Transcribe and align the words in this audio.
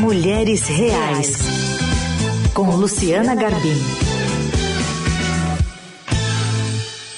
Mulheres 0.00 0.66
Reais, 0.66 1.36
com 2.54 2.74
Luciana 2.74 3.34
Garbim. 3.34 3.76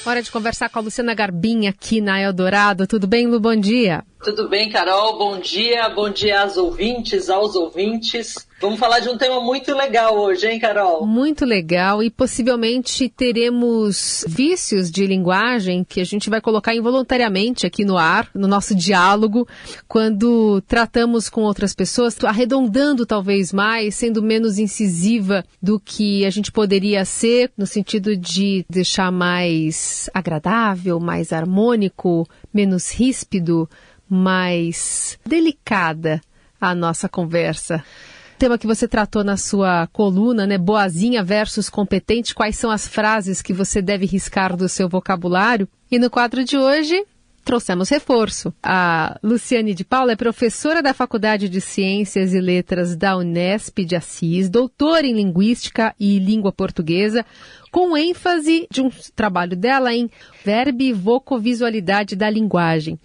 Hora 0.04 0.20
de 0.20 0.28
conversar 0.28 0.68
com 0.68 0.80
a 0.80 0.82
Luciana 0.82 1.14
Garbim 1.14 1.68
aqui 1.68 2.00
na 2.00 2.20
Eldorado. 2.20 2.84
Tudo 2.88 3.06
bem, 3.06 3.28
Lu? 3.28 3.38
Bom 3.38 3.54
dia. 3.54 4.02
Tudo 4.22 4.48
bem, 4.48 4.70
Carol? 4.70 5.18
Bom 5.18 5.40
dia. 5.40 5.88
Bom 5.88 6.08
dia 6.08 6.42
às 6.42 6.56
ouvintes, 6.56 7.28
aos 7.28 7.56
ouvintes. 7.56 8.46
Vamos 8.60 8.78
falar 8.78 9.00
de 9.00 9.08
um 9.08 9.18
tema 9.18 9.40
muito 9.40 9.74
legal 9.74 10.16
hoje, 10.16 10.46
hein, 10.46 10.60
Carol? 10.60 11.04
Muito 11.04 11.44
legal 11.44 12.00
e 12.00 12.08
possivelmente 12.08 13.08
teremos 13.08 14.24
vícios 14.28 14.88
de 14.88 15.04
linguagem 15.04 15.82
que 15.82 16.00
a 16.00 16.04
gente 16.04 16.30
vai 16.30 16.40
colocar 16.40 16.72
involuntariamente 16.72 17.66
aqui 17.66 17.84
no 17.84 17.98
ar, 17.98 18.30
no 18.32 18.46
nosso 18.46 18.76
diálogo, 18.76 19.48
quando 19.88 20.60
tratamos 20.68 21.28
com 21.28 21.40
outras 21.40 21.74
pessoas, 21.74 22.16
arredondando 22.22 23.04
talvez 23.04 23.52
mais, 23.52 23.96
sendo 23.96 24.22
menos 24.22 24.56
incisiva 24.56 25.44
do 25.60 25.80
que 25.80 26.24
a 26.24 26.30
gente 26.30 26.52
poderia 26.52 27.04
ser, 27.04 27.50
no 27.58 27.66
sentido 27.66 28.16
de 28.16 28.64
deixar 28.70 29.10
mais 29.10 30.08
agradável, 30.14 31.00
mais 31.00 31.32
harmônico, 31.32 32.28
menos 32.54 32.92
ríspido, 32.92 33.68
mais 34.12 35.18
delicada 35.24 36.20
a 36.60 36.74
nossa 36.74 37.08
conversa 37.08 37.82
tema 38.42 38.58
que 38.58 38.66
você 38.66 38.88
tratou 38.88 39.22
na 39.22 39.36
sua 39.36 39.86
coluna, 39.92 40.44
né? 40.48 40.58
Boazinha 40.58 41.22
versus 41.22 41.70
competente. 41.70 42.34
Quais 42.34 42.56
são 42.56 42.72
as 42.72 42.88
frases 42.88 43.40
que 43.40 43.52
você 43.52 43.80
deve 43.80 44.04
riscar 44.04 44.56
do 44.56 44.68
seu 44.68 44.88
vocabulário? 44.88 45.68
E 45.88 45.96
no 45.96 46.10
quadro 46.10 46.42
de 46.42 46.58
hoje, 46.58 47.04
trouxemos 47.44 47.88
reforço. 47.88 48.52
A 48.62 49.18
Luciane 49.22 49.74
de 49.74 49.84
Paula 49.84 50.12
é 50.12 50.16
professora 50.16 50.82
da 50.82 50.94
Faculdade 50.94 51.48
de 51.48 51.60
Ciências 51.60 52.34
e 52.34 52.40
Letras 52.40 52.96
da 52.96 53.16
Unesp 53.16 53.78
de 53.84 53.96
Assis, 53.96 54.48
doutora 54.48 55.06
em 55.06 55.14
Linguística 55.14 55.94
e 55.98 56.18
Língua 56.18 56.52
Portuguesa, 56.52 57.24
com 57.70 57.96
ênfase 57.96 58.66
de 58.70 58.80
um 58.80 58.90
trabalho 59.14 59.56
dela 59.56 59.94
em 59.94 60.10
verbo 60.44 60.82
e 60.82 60.92
vocovisualidade 60.92 62.14
da 62.14 62.28
linguagem. 62.28 62.98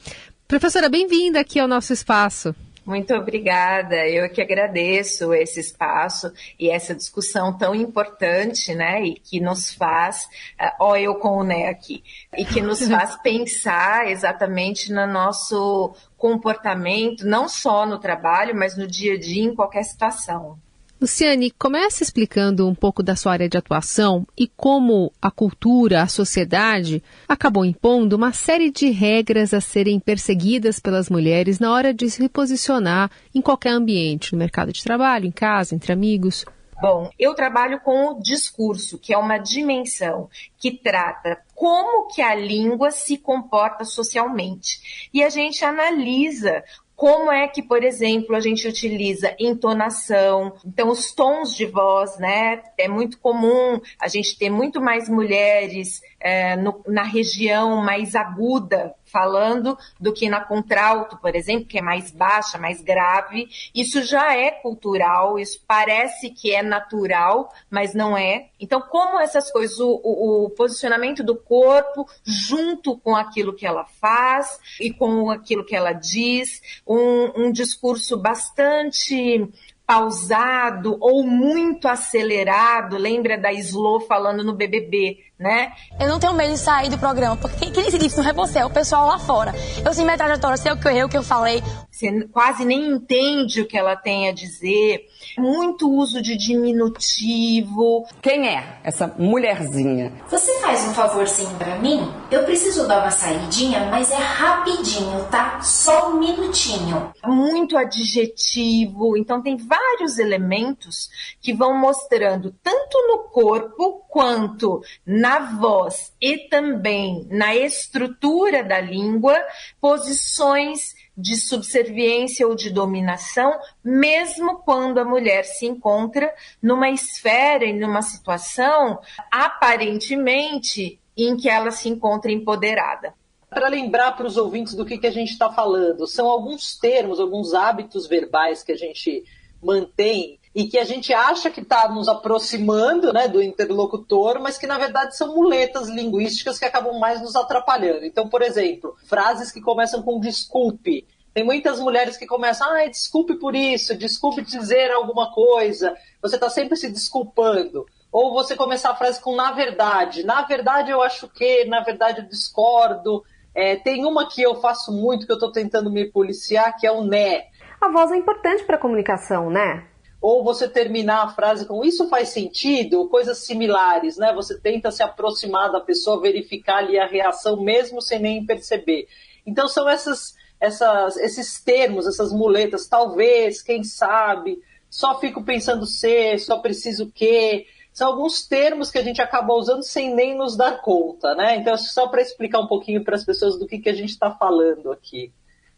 Professora, 0.47 0.87
bem-vinda 0.87 1.41
aqui 1.41 1.59
ao 1.59 1.67
nosso 1.67 1.91
espaço. 1.91 2.55
Muito 2.85 3.13
obrigada. 3.13 4.07
Eu 4.07 4.29
que 4.29 4.41
agradeço 4.41 5.33
esse 5.33 5.59
espaço 5.59 6.31
e 6.57 6.69
essa 6.69 6.95
discussão 6.95 7.57
tão 7.57 7.75
importante, 7.75 8.73
né? 8.73 9.03
E 9.03 9.15
que 9.15 9.41
nos 9.41 9.73
faz, 9.73 10.23
uh, 10.57 10.71
ó, 10.79 10.95
eu 10.95 11.15
com 11.15 11.39
o 11.39 11.43
Né 11.43 11.67
aqui, 11.67 12.01
e 12.37 12.45
que 12.45 12.61
nos 12.61 12.79
faz 12.87 13.17
pensar 13.21 14.09
exatamente 14.09 14.89
no 14.89 15.05
nosso 15.05 15.93
comportamento, 16.15 17.25
não 17.25 17.49
só 17.49 17.85
no 17.85 17.99
trabalho, 17.99 18.55
mas 18.55 18.77
no 18.77 18.87
dia 18.87 19.15
a 19.15 19.19
dia, 19.19 19.43
em 19.43 19.53
qualquer 19.53 19.83
situação. 19.83 20.57
Luciane, 20.99 21.51
comece 21.51 22.03
explicando 22.03 22.67
um 22.67 22.73
pouco 22.73 23.03
da 23.03 23.15
sua 23.15 23.33
área 23.33 23.47
de 23.47 23.55
atuação 23.55 24.25
e 24.35 24.47
como 24.47 25.13
a 25.21 25.29
cultura, 25.29 26.01
a 26.01 26.07
sociedade, 26.07 27.03
acabou 27.27 27.63
impondo 27.63 28.15
uma 28.15 28.33
série 28.33 28.71
de 28.71 28.89
regras 28.89 29.53
a 29.53 29.61
serem 29.61 29.99
perseguidas 29.99 30.79
pelas 30.79 31.07
mulheres 31.07 31.59
na 31.59 31.71
hora 31.71 31.93
de 31.93 32.09
se 32.09 32.19
reposicionar 32.19 33.11
em 33.33 33.43
qualquer 33.43 33.69
ambiente, 33.69 34.33
no 34.33 34.39
mercado 34.39 34.73
de 34.73 34.83
trabalho, 34.83 35.27
em 35.27 35.31
casa, 35.31 35.75
entre 35.75 35.93
amigos. 35.93 36.43
Bom, 36.81 37.09
eu 37.17 37.33
trabalho 37.33 37.79
com 37.79 38.09
o 38.09 38.19
discurso, 38.19 38.99
que 38.99 39.13
é 39.13 39.17
uma 39.17 39.37
dimensão 39.37 40.29
que 40.59 40.71
trata 40.71 41.41
como 41.55 42.07
que 42.07 42.21
a 42.21 42.35
língua 42.35 42.91
se 42.91 43.17
comporta 43.17 43.83
socialmente. 43.83 45.09
E 45.11 45.23
a 45.23 45.29
gente 45.29 45.65
analisa 45.65 46.63
como 46.97 47.31
é 47.31 47.47
que, 47.47 47.61
por 47.61 47.83
exemplo, 47.83 48.35
a 48.35 48.39
gente 48.39 48.67
utiliza 48.67 49.35
entonação, 49.39 50.53
então 50.65 50.89
os 50.89 51.13
tons 51.13 51.55
de 51.55 51.67
voz, 51.67 52.17
né? 52.17 52.63
É 52.75 52.87
muito 52.87 53.19
comum 53.19 53.79
a 53.99 54.07
gente 54.07 54.35
ter 54.35 54.49
muito 54.49 54.81
mais 54.81 55.07
mulheres 55.07 56.01
é, 56.19 56.55
no, 56.55 56.83
na 56.87 57.03
região 57.03 57.77
mais 57.81 58.15
aguda 58.15 58.95
falando 59.05 59.77
do 59.99 60.11
que 60.11 60.29
na 60.29 60.41
contralto, 60.41 61.17
por 61.17 61.35
exemplo, 61.35 61.65
que 61.65 61.77
é 61.77 61.81
mais 61.81 62.11
baixa, 62.11 62.57
mais 62.57 62.81
grave. 62.81 63.47
Isso 63.73 64.01
já 64.03 64.35
é 64.35 64.51
cultural, 64.51 65.39
isso 65.39 65.61
parece 65.65 66.29
que 66.29 66.53
é 66.53 66.61
natural, 66.61 67.51
mas 67.69 67.93
não 67.93 68.17
é. 68.17 68.47
Então, 68.59 68.81
como 68.81 69.19
essas 69.19 69.51
coisas, 69.51 69.79
o, 69.79 70.01
o, 70.03 70.45
o 70.45 70.49
posicionamento 70.49 71.23
do 71.23 71.35
corpo 71.35 72.07
junto 72.23 72.97
com 72.97 73.15
aquilo 73.15 73.53
que 73.53 73.65
ela 73.65 73.85
faz 73.85 74.59
e 74.79 74.91
com 74.91 75.29
aquilo 75.31 75.65
que 75.65 75.75
ela 75.75 75.93
diz, 75.93 76.61
um, 76.85 77.45
um 77.45 77.51
discurso 77.51 78.17
bastante 78.17 79.47
pausado 79.87 80.97
ou 80.99 81.23
muito 81.23 81.87
acelerado, 81.87 82.97
lembra 82.97 83.37
da 83.37 83.53
Slow 83.53 84.01
falando 84.01 84.43
no 84.43 84.53
BBB, 84.53 85.19
né? 85.39 85.71
Eu 85.99 86.07
não 86.07 86.19
tenho 86.19 86.33
medo 86.33 86.53
de 86.53 86.59
sair 86.59 86.89
do 86.89 86.97
programa, 86.97 87.37
porque 87.37 87.69
quem, 87.69 87.83
decide 87.83 88.07
isso 88.07 88.21
não 88.21 88.29
é 88.29 88.33
você, 88.33 88.59
é 88.59 88.65
o 88.65 88.69
pessoal 88.69 89.07
lá 89.07 89.19
fora. 89.19 89.53
Eu 89.85 89.93
sei 89.93 90.03
minha 90.03 90.17
trajetória, 90.17 90.57
sei 90.57 90.71
o 90.71 90.77
que 90.77 90.87
eu 90.87 90.91
errei, 90.91 91.03
o 91.03 91.09
que 91.09 91.17
eu 91.17 91.23
falei. 91.23 91.61
Você 91.91 92.27
quase 92.27 92.65
nem 92.65 92.87
entende 92.87 93.61
o 93.61 93.67
que 93.67 93.77
ela 93.77 93.95
tem 93.95 94.27
a 94.29 94.31
dizer. 94.31 95.05
Muito 95.37 95.89
uso 95.89 96.21
de 96.21 96.35
diminutivo. 96.35 98.05
Quem 98.21 98.47
é 98.47 98.79
essa 98.83 99.13
mulherzinha? 99.17 100.11
Você 100.29 100.59
faz 100.59 100.87
um 100.87 100.93
favorzinho 100.93 101.55
para 101.57 101.77
mim? 101.77 102.11
Eu 102.31 102.43
preciso 102.43 102.87
dar 102.87 103.01
uma 103.01 103.11
saidinha, 103.11 103.87
mas 103.91 104.11
é 104.11 104.17
rapidinho, 104.17 105.23
tá? 105.25 105.61
Só 105.61 106.11
um 106.11 106.19
minutinho. 106.19 107.11
Muito 107.25 107.77
adjetivo. 107.77 109.17
Então 109.17 109.41
tem 109.41 109.57
vários 109.57 110.17
elementos 110.17 111.09
que 111.41 111.53
vão 111.53 111.77
mostrando 111.77 112.53
tanto 112.63 112.97
no 113.07 113.29
corpo 113.29 114.03
quanto 114.09 114.81
na 115.05 115.26
voz 115.39 116.13
e 116.21 116.47
também 116.49 117.27
na 117.29 117.55
estrutura 117.55 118.63
da 118.63 118.79
língua 118.79 119.37
posições 119.79 120.95
de 121.17 121.35
subserviência 121.35 122.47
ou 122.47 122.53
de 122.53 122.69
dominação, 122.69 123.51
mesmo 123.83 124.59
quando 124.59 124.99
a 124.99 125.05
mulher 125.05 125.43
se 125.43 125.65
encontra 125.65 126.31
numa 126.61 126.89
esfera 126.89 127.65
e 127.65 127.73
numa 127.73 128.03
situação 128.03 128.99
aparentemente 129.31 130.99
em 131.17 131.35
que 131.35 131.49
ela 131.49 131.71
se 131.71 131.89
encontra 131.89 132.31
empoderada. 132.31 133.13
Para 133.49 133.69
lembrar 133.69 134.11
para 134.15 134.27
os 134.27 134.37
ouvintes 134.37 134.75
do 134.75 134.85
que, 134.85 134.97
que 134.97 135.07
a 135.07 135.11
gente 135.11 135.31
está 135.31 135.51
falando, 135.51 136.05
são 136.05 136.27
alguns 136.27 136.77
termos, 136.77 137.19
alguns 137.19 137.53
hábitos 137.53 138.05
verbais 138.05 138.61
que 138.61 138.73
a 138.73 138.77
gente 138.77 139.23
mantém 139.63 140.36
e 140.57 140.65
que 140.65 140.79
a 140.79 140.83
gente 140.83 141.13
acha 141.13 141.51
que 141.51 141.61
está 141.61 141.87
nos 141.87 142.07
aproximando 142.07 143.13
né, 143.13 143.27
do 143.27 143.43
interlocutor, 143.43 144.41
mas 144.41 144.57
que 144.57 144.65
na 144.65 144.79
verdade 144.79 145.15
são 145.15 145.35
muletas 145.35 145.87
linguísticas 145.87 146.57
que 146.57 146.65
acabam 146.65 146.97
mais 146.97 147.21
nos 147.21 147.35
atrapalhando. 147.35 148.03
Então, 148.03 148.27
por 148.27 148.41
exemplo, 148.41 148.95
frases 149.05 149.51
que 149.51 149.61
começam 149.61 150.01
com 150.01 150.19
desculpe. 150.19 151.05
Tem 151.31 151.43
muitas 151.43 151.79
mulheres 151.79 152.17
que 152.17 152.25
começam, 152.25 152.67
ah, 152.71 152.87
desculpe 152.87 153.35
por 153.35 153.55
isso, 153.55 153.95
desculpe 153.95 154.41
dizer 154.41 154.89
alguma 154.89 155.31
coisa. 155.31 155.95
Você 156.23 156.37
está 156.37 156.49
sempre 156.49 156.75
se 156.75 156.89
desculpando. 156.89 157.85
Ou 158.11 158.33
você 158.33 158.55
começar 158.55 158.89
a 158.89 158.95
frase 158.95 159.21
com 159.21 159.35
na 159.35 159.51
verdade. 159.51 160.23
Na 160.23 160.41
verdade 160.41 160.89
eu 160.89 161.03
acho 161.03 161.27
que, 161.27 161.65
na 161.65 161.81
verdade 161.81 162.21
eu 162.21 162.27
discordo. 162.27 163.23
É, 163.53 163.75
tem 163.75 164.03
uma 164.07 164.27
que 164.27 164.41
eu 164.41 164.55
faço 164.55 164.91
muito, 164.91 165.27
que 165.27 165.31
eu 165.31 165.37
estou 165.37 165.51
tentando 165.51 165.91
me 165.91 166.11
policiar, 166.11 166.75
que 166.79 166.87
é 166.87 166.91
o 166.91 167.03
né. 167.03 167.43
A 167.79 167.89
voz 167.89 168.11
é 168.11 168.17
importante 168.17 168.63
para 168.63 168.77
a 168.77 168.79
comunicação, 168.79 169.51
né? 169.51 169.87
Ou 170.21 170.43
você 170.43 170.67
terminar 170.67 171.23
a 171.23 171.29
frase 171.29 171.65
com 171.65 171.83
isso 171.83 172.09
faz 172.09 172.29
sentido, 172.29 173.07
coisas 173.07 173.39
similares, 173.39 174.17
né? 174.17 174.33
Você 174.33 174.59
tenta 174.59 174.91
se 174.91 175.03
aproximar 175.03 175.71
da 175.71 175.79
pessoa, 175.79 176.21
verificar 176.21 176.77
ali 176.77 176.97
a 176.97 177.05
reação 177.05 177.61
mesmo 177.61 178.01
sem 178.01 178.19
nem 178.19 178.45
perceber. 178.45 179.07
Então 179.45 179.67
são 179.67 179.87
essas, 179.87 180.35
essas, 180.59 181.17
esses 181.17 181.61
termos, 181.61 182.07
essas 182.07 182.33
muletas, 182.33 182.87
talvez, 182.87 183.61
quem 183.61 183.83
sabe, 183.83 184.59
só 184.89 185.19
fico 185.19 185.43
pensando 185.43 185.85
ser, 185.85 186.39
só 186.39 186.59
preciso 186.59 187.11
que. 187.11 187.65
São 187.93 188.09
alguns 188.09 188.47
termos 188.47 188.91
que 188.91 188.99
a 188.99 189.03
gente 189.03 189.19
acaba 189.23 189.55
usando 189.55 189.81
sem 189.81 190.13
nem 190.13 190.37
nos 190.37 190.55
dar 190.55 190.83
conta, 190.83 191.33
né? 191.33 191.55
Então, 191.55 191.75
só 191.75 192.07
para 192.07 192.21
explicar 192.21 192.59
um 192.59 192.67
pouquinho 192.67 193.03
para 193.03 193.15
as 193.15 193.25
pessoas 193.25 193.57
do 193.57 193.65
que, 193.65 193.79
que 193.79 193.89
a 193.89 193.93
gente 193.93 194.11
está 194.11 194.29
falando 194.29 194.91
aqui. 194.91 195.31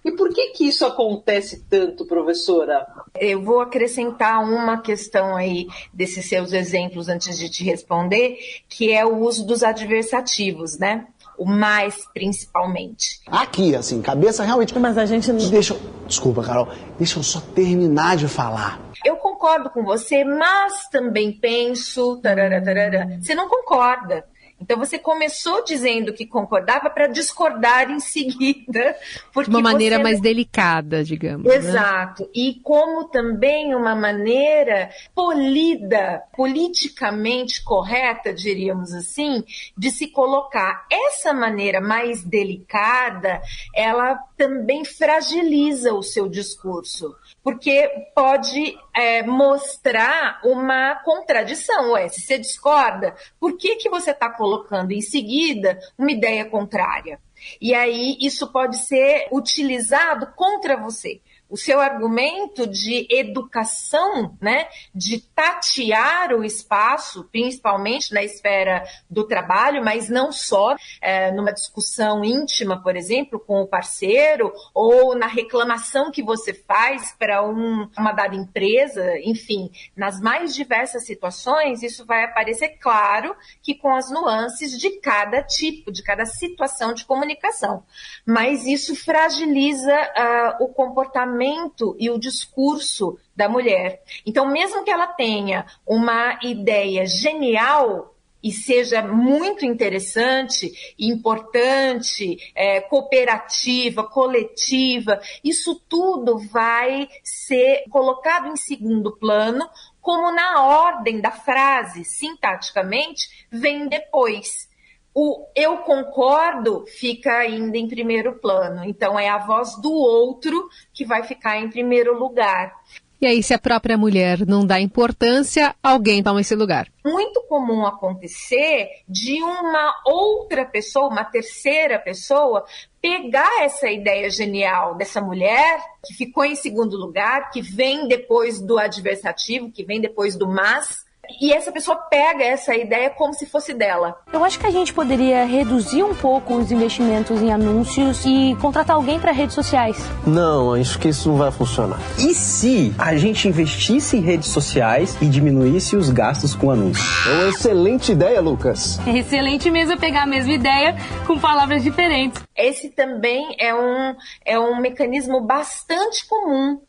E 0.04 0.12
por 0.12 0.30
que 0.30 0.52
que 0.52 0.68
isso 0.68 0.86
acontece 0.86 1.66
tanto, 1.70 2.06
professora? 2.06 2.88
Eu 3.20 3.42
vou 3.42 3.60
acrescentar 3.60 4.42
uma 4.44 4.82
questão 4.82 5.36
aí 5.36 5.68
desses 5.94 6.28
seus 6.28 6.54
exemplos 6.54 7.10
antes 7.10 7.38
de 7.38 7.50
te 7.50 7.64
responder, 7.64 8.38
que 8.70 8.92
é 8.92 9.06
o 9.06 9.18
uso 9.18 9.46
dos 9.46 9.62
adversativos, 9.62 10.78
né? 10.78 11.08
O 11.38 11.46
mais, 11.46 12.06
principalmente. 12.14 13.22
Aqui, 13.28 13.76
assim, 13.76 14.02
cabeça 14.02 14.44
realmente. 14.44 14.78
Mas 14.78 14.98
a 14.98 15.06
gente 15.06 15.32
não. 15.32 15.50
Deixa. 15.50 15.78
Desculpa, 16.06 16.44
Carol. 16.44 16.68
Deixa 16.98 17.20
eu 17.20 17.24
só 17.24 17.40
terminar 17.40 18.18
de 18.18 18.28
falar. 18.28 18.82
Eu 19.06 19.16
concordo 19.18 19.70
com 19.70 19.84
você, 19.84 20.26
mas 20.26 20.90
também 20.90 21.32
penso. 21.32 22.18
Tarara, 22.18 22.62
tarara. 22.62 23.20
Você 23.22 23.34
não 23.34 23.48
concorda. 23.48 24.26
Então 24.62 24.78
você 24.78 25.00
começou 25.00 25.64
dizendo 25.64 26.14
que 26.14 26.26
concordava 26.26 26.90
para 26.90 27.08
discordar 27.08 27.90
em 27.90 28.00
seguida. 28.00 28.96
De 29.40 29.50
uma 29.50 29.62
maneira 29.62 29.98
você... 29.98 30.04
mais 30.04 30.22
delicada, 30.22 31.04
digamos. 31.04 31.48
Né? 31.48 31.56
Exato. 31.56 32.24
Né? 32.24 32.30
E 32.36 32.60
como 32.62 33.06
também 33.06 33.74
uma 33.74 33.96
maneira 33.96 34.90
polida, 35.16 36.22
politicamente 36.36 37.64
correta, 37.64 38.34
diríamos 38.34 38.94
assim, 38.94 39.44
de 39.78 39.92
se 39.92 40.08
colocar. 40.08 40.86
Essa 40.92 41.34
maneira 41.34 41.80
mais 41.80 42.24
delicada, 42.24 43.42
ela 43.74 44.16
também 44.38 44.84
fragiliza 44.84 45.94
o 45.94 46.04
seu 46.04 46.28
discurso 46.28 47.16
porque 47.44 47.90
pode 48.16 48.78
é, 48.96 49.24
mostrar 49.24 50.40
uma 50.44 50.96
contradição. 51.04 51.92
Ué, 51.92 52.10
se 52.10 52.22
você 52.22 52.38
discorda, 52.38 53.16
por 53.40 53.58
que, 53.58 53.76
que 53.76 53.90
você 53.90 54.12
está 54.12 54.30
colocando 54.30 54.92
em 54.92 55.02
seguida 55.02 55.80
uma 55.98 56.12
ideia 56.12 56.46
contrária? 56.46 57.20
E 57.62 57.74
aí 57.74 58.18
isso 58.20 58.52
pode 58.52 58.78
ser 58.78 59.28
utilizado 59.32 60.28
contra 60.36 60.76
você 60.76 61.22
o 61.50 61.58
seu 61.58 61.82
argumento 61.82 62.68
de 62.68 63.08
educação, 63.10 64.38
né, 64.40 64.68
de 64.94 65.20
tatear 65.20 66.32
o 66.34 66.44
espaço, 66.44 67.28
principalmente 67.32 68.14
na 68.14 68.24
esfera 68.24 68.84
do 69.10 69.26
trabalho, 69.26 69.84
mas 69.84 70.10
não 70.10 70.32
só, 70.32 70.76
é, 71.02 71.32
numa 71.32 71.52
discussão 71.52 72.24
íntima, 72.24 72.82
por 72.84 72.96
exemplo, 72.96 73.40
com 73.40 73.62
o 73.62 73.68
parceiro, 73.68 74.54
ou 74.74 75.16
na 75.16 75.26
reclamação 75.26 76.12
que 76.12 76.22
você 76.22 76.54
faz 76.54 77.16
para 77.18 77.44
um, 77.44 77.90
uma 77.98 78.12
dada 78.12 78.36
empresa, 78.36 79.18
enfim, 79.24 79.72
nas 79.98 80.22
mais 80.22 80.54
diversas 80.54 81.06
situações, 81.06 81.82
isso 81.82 82.06
vai 82.06 82.24
aparecer 82.24 82.78
claro 82.80 83.36
que 83.64 83.74
com 83.74 83.96
as 83.96 84.12
nuances 84.12 84.78
de 84.78 85.00
cada 85.00 85.42
tipo, 85.42 85.92
de 85.92 86.04
cada 86.04 86.26
situação 86.26 86.94
de 86.94 87.06
comunicação. 87.06 87.84
Mas 88.24 88.68
isso 88.68 88.96
fragiliza 88.96 89.94
uh, 89.94 90.64
o 90.64 90.68
comportamento 90.68 91.39
pensamento 91.40 91.96
e 91.98 92.10
o 92.10 92.20
discurso 92.20 93.18
da 93.36 93.48
mulher. 93.48 94.04
Então, 94.26 94.52
mesmo 94.52 94.84
que 94.84 94.92
ela 94.92 95.08
tenha 95.08 95.66
uma 95.88 96.38
ideia 96.44 97.06
genial 97.06 98.14
e 98.42 98.52
seja 98.52 99.02
muito 99.02 99.66
interessante, 99.66 100.72
importante, 100.98 102.38
é, 102.56 102.80
cooperativa, 102.82 104.04
coletiva, 104.04 105.20
isso 105.44 105.82
tudo 105.90 106.38
vai 106.38 107.10
ser 107.22 107.84
colocado 107.90 108.48
em 108.48 108.56
segundo 108.56 109.18
plano, 109.18 109.68
como 110.00 110.32
na 110.32 110.64
ordem 110.64 111.20
da 111.20 111.32
frase, 111.32 112.06
sintaticamente, 112.06 113.48
vem 113.52 113.90
depois 113.90 114.69
o 115.14 115.48
eu 115.56 115.78
concordo 115.80 116.86
fica 116.88 117.40
ainda 117.40 117.78
em 117.78 117.88
primeiro 117.88 118.40
plano. 118.40 118.84
Então 118.84 119.20
é 119.20 119.30
a 119.30 119.38
voz 119.38 119.76
do 119.82 119.92
outro 119.92 120.70
que 120.94 121.06
vai 121.06 121.24
ficar 121.24 121.58
em 121.58 121.70
primeiro 121.70 122.18
lugar. 122.18 122.74
E 123.22 123.28
aí, 123.28 123.44
se 123.44 123.54
a 123.54 123.60
própria 123.60 123.98
mulher 123.98 124.48
não 124.48 124.66
dá 124.66 124.80
importância, 124.80 125.76
alguém 125.84 126.24
toma 126.24 126.40
esse 126.40 126.56
lugar. 126.56 126.88
Muito 127.06 127.42
comum 127.50 127.86
acontecer 127.86 128.88
de 129.10 129.44
uma 129.44 129.94
outra 130.06 130.64
pessoa, 130.64 131.10
uma 131.10 131.26
terceira 131.26 132.00
pessoa, 132.00 132.64
pegar 133.02 133.62
essa 133.62 133.90
ideia 133.90 134.30
genial 134.30 134.96
dessa 134.96 135.20
mulher 135.20 135.82
que 136.06 136.14
ficou 136.14 136.46
em 136.46 136.56
segundo 136.56 136.96
lugar, 136.96 137.52
que 137.52 137.62
vem 137.62 138.08
depois 138.08 138.62
do 138.62 138.80
adversativo, 138.80 139.70
que 139.70 139.84
vem 139.84 140.00
depois 140.00 140.38
do 140.38 140.48
mas, 140.48 141.04
e 141.42 141.54
essa 141.54 141.72
pessoa 141.72 141.98
pega 141.98 142.44
essa 142.44 142.76
ideia 142.76 143.10
como 143.10 143.34
se 143.34 143.46
fosse 143.46 143.74
dela. 143.74 144.16
Eu 144.32 144.44
acho 144.44 144.60
que 144.60 144.66
a 144.66 144.72
gente 144.72 144.94
poderia 144.94 145.46
reduzir 145.46 146.04
um 146.04 146.16
pouco 146.16 146.56
os 146.56 146.72
investimentos 146.72 147.42
em 147.42 147.52
anúncios 147.52 148.24
e 148.26 148.56
contratar 148.62 148.96
alguém 148.96 149.20
para 149.20 149.32
redes 149.32 149.56
sociais. 149.56 149.98
Não, 150.26 150.74
acho 150.74 150.98
que 151.00 151.10
isso 151.10 151.30
não 151.30 151.38
vai 151.38 151.52
funcionar. 151.52 152.00
E 152.18 152.34
se 152.34 152.94
a 152.98 153.16
gente 153.16 153.48
investisse 153.48 154.18
em 154.18 154.22
redes 154.22 154.50
sociais 154.50 155.18
e 155.22 155.26
diminuísse 155.26 155.96
os 155.96 156.10
gastos 156.10 156.56
com 156.56 156.72
anúncios? 156.72 157.08
É 157.28 157.34
uma 157.34 157.50
excelente 157.50 158.12
ideia, 158.12 158.42
Lucas. 158.42 159.00
É 159.08 159.18
excelente 159.18 159.70
mesmo 159.70 159.98
pegar 159.98 160.24
a 160.24 160.28
mesma 160.28 160.54
ideia 160.54 160.96
com 161.26 161.38
palavras 161.40 161.84
diferentes. 161.84 162.42
Esse 162.56 162.90
também 162.90 163.56
é 163.60 163.74
um, 163.74 164.16
é 164.46 164.60
um 164.60 164.80
mecanismo 164.80 165.42
bastante 165.42 166.28
comum 166.28 166.80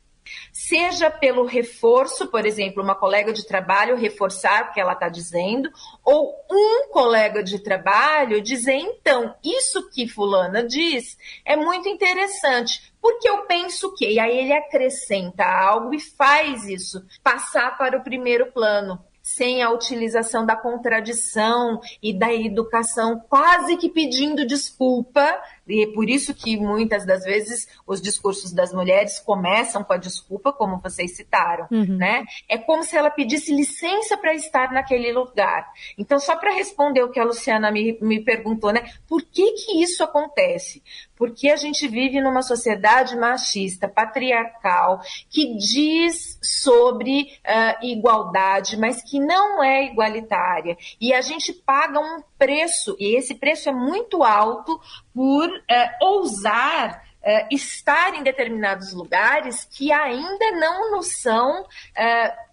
seja 0.52 1.10
pelo 1.10 1.44
reforço, 1.44 2.28
por 2.28 2.46
exemplo, 2.46 2.82
uma 2.82 2.94
colega 2.94 3.32
de 3.32 3.46
trabalho 3.46 3.96
reforçar 3.96 4.64
o 4.64 4.72
que 4.72 4.80
ela 4.80 4.92
está 4.92 5.08
dizendo, 5.08 5.70
ou 6.04 6.34
um 6.50 6.88
colega 6.90 7.42
de 7.42 7.58
trabalho 7.58 8.40
dizer, 8.40 8.74
então, 8.74 9.34
isso 9.44 9.88
que 9.90 10.08
fulana 10.08 10.62
diz 10.62 11.16
é 11.44 11.56
muito 11.56 11.88
interessante, 11.88 12.92
porque 13.00 13.28
eu 13.28 13.42
penso 13.42 13.94
que, 13.94 14.06
e 14.06 14.18
aí 14.18 14.38
ele 14.38 14.52
acrescenta 14.52 15.44
algo 15.44 15.94
e 15.94 16.00
faz 16.00 16.66
isso 16.66 17.04
passar 17.22 17.76
para 17.76 17.96
o 17.96 18.02
primeiro 18.02 18.52
plano 18.52 18.98
sem 19.22 19.62
a 19.62 19.70
utilização 19.70 20.44
da 20.44 20.56
contradição 20.56 21.80
e 22.02 22.12
da 22.12 22.34
educação, 22.34 23.20
quase 23.28 23.76
que 23.76 23.88
pedindo 23.88 24.46
desculpa, 24.46 25.40
e 25.70 25.84
é 25.84 25.92
por 25.92 26.08
isso 26.08 26.34
que 26.34 26.56
muitas 26.56 27.06
das 27.06 27.24
vezes 27.24 27.68
os 27.86 28.00
discursos 28.00 28.52
das 28.52 28.72
mulheres 28.72 29.18
começam 29.20 29.84
com 29.84 29.92
a 29.92 29.96
desculpa, 29.96 30.52
como 30.52 30.78
vocês 30.78 31.16
citaram, 31.16 31.66
uhum. 31.70 31.96
né? 31.96 32.24
É 32.48 32.58
como 32.58 32.82
se 32.82 32.96
ela 32.96 33.10
pedisse 33.10 33.54
licença 33.54 34.16
para 34.16 34.34
estar 34.34 34.72
naquele 34.72 35.12
lugar. 35.12 35.70
Então, 35.96 36.18
só 36.18 36.36
para 36.36 36.52
responder 36.52 37.02
o 37.02 37.10
que 37.10 37.20
a 37.20 37.24
Luciana 37.24 37.70
me, 37.70 37.98
me 38.00 38.20
perguntou, 38.20 38.72
né? 38.72 38.90
Por 39.08 39.22
que 39.22 39.52
que 39.52 39.82
isso 39.82 40.02
acontece? 40.02 40.82
Porque 41.16 41.50
a 41.50 41.56
gente 41.56 41.86
vive 41.86 42.20
numa 42.20 42.42
sociedade 42.42 43.14
machista, 43.16 43.86
patriarcal, 43.86 45.00
que 45.28 45.56
diz 45.56 46.38
sobre 46.42 47.22
uh, 47.44 47.86
igualdade, 47.86 48.76
mas 48.78 49.02
que 49.02 49.20
não 49.20 49.62
é 49.62 49.84
igualitária. 49.84 50.76
E 51.00 51.12
a 51.12 51.20
gente 51.20 51.52
paga 51.52 52.00
um 52.00 52.22
preço, 52.38 52.96
e 52.98 53.16
esse 53.16 53.34
preço 53.34 53.68
é 53.68 53.72
muito 53.72 54.22
alto 54.22 54.80
por 55.14 55.50
uh, 55.70 56.06
ousar 56.06 57.04
uh, 57.22 57.46
estar 57.50 58.14
em 58.14 58.22
determinados 58.22 58.92
lugares 58.92 59.64
que 59.64 59.92
ainda 59.92 60.52
não 60.52 60.92
nos 60.92 61.20
são. 61.20 61.62
Uh, 61.62 62.50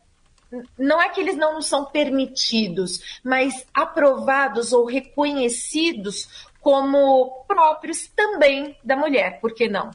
não 0.78 1.02
é 1.02 1.10
que 1.10 1.20
eles 1.20 1.36
não 1.36 1.56
nos 1.56 1.66
são 1.68 1.84
permitidos, 1.84 3.20
mas 3.22 3.66
aprovados 3.74 4.72
ou 4.72 4.86
reconhecidos 4.86 6.48
como 6.62 7.44
próprios 7.48 8.08
também 8.08 8.78
da 8.84 8.96
mulher, 8.96 9.42
por 9.42 9.54
que 9.54 9.68
não? 9.68 9.92